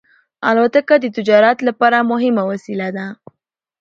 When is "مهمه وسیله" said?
2.11-2.87